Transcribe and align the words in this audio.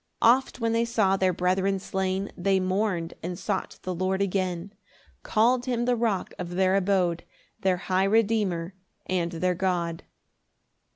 4 0.19 0.29
Oft 0.29 0.59
when 0.59 0.73
they 0.73 0.83
saw 0.83 1.15
their 1.15 1.31
brethren 1.31 1.77
slain, 1.77 2.31
They 2.35 2.59
mourn'd 2.59 3.13
and 3.21 3.37
sought 3.37 3.77
the 3.83 3.93
Lord 3.93 4.19
again; 4.19 4.73
Call'd 5.21 5.65
him 5.67 5.85
the 5.85 5.95
Rock 5.95 6.33
of 6.39 6.55
their 6.55 6.75
abode, 6.75 7.23
Their 7.59 7.77
high 7.77 8.05
Redeemer 8.05 8.73
and 9.05 9.33
their 9.33 9.53
God. 9.53 10.01